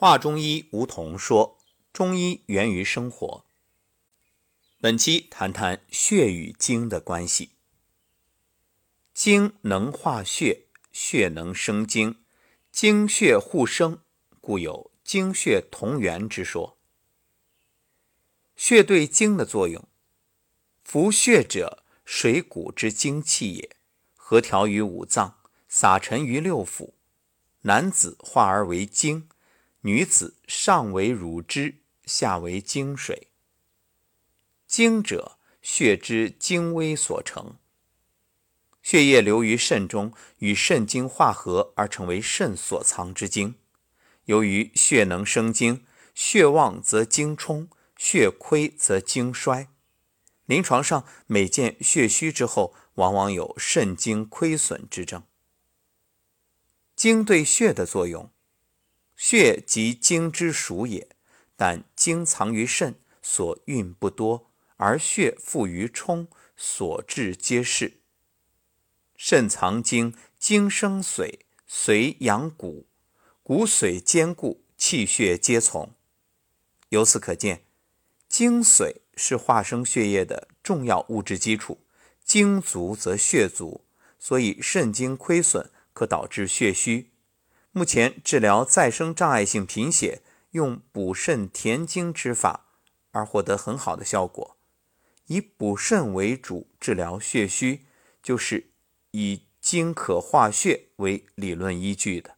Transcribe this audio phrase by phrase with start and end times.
[0.00, 1.58] 华中医吴桐说
[1.92, 3.44] ：“中医源于生活。”
[4.80, 7.56] 本期谈谈血与精的关系。
[9.12, 12.22] 精能化血，血能生精，
[12.70, 13.98] 精血互生，
[14.40, 16.78] 故有精血同源之说。
[18.54, 19.88] 血对精的作用，
[20.84, 23.76] 服血者，水谷之精气也，
[24.14, 26.92] 和调于五脏，撒陈于六腑。
[27.62, 29.28] 男子化而为精。
[29.88, 33.28] 女子上为乳汁，下为精水。
[34.66, 37.56] 精者，血之精微所成。
[38.82, 43.54] 血液流于肾中，与肾精化合而成为肾所藏之精。
[44.26, 49.70] 由于血能生精，血旺则精充，血亏则精衰。
[50.44, 55.22] 临床上每见血虚之后，往往有肾精亏损之症。
[56.94, 58.30] 精对血的作用。
[59.18, 61.08] 血即精之属也，
[61.56, 67.98] 但精藏于肾，所运不多；而血富于充，所至皆是。
[69.16, 72.86] 肾藏精，精生髓，髓养骨，
[73.42, 75.92] 骨髓坚固，气血皆从。
[76.90, 77.64] 由此可见，
[78.28, 81.80] 精髓是化生血液的重要物质基础。
[82.24, 83.84] 精足则血足，
[84.20, 87.10] 所以肾精亏损可导致血虚。
[87.72, 92.66] 目前治疗再生障碍性贫血，用补肾填精之法
[93.10, 94.56] 而获得很好的效果。
[95.26, 97.84] 以补肾为主治疗血虚，
[98.22, 98.70] 就是
[99.10, 102.37] 以精可化血为理论依据的。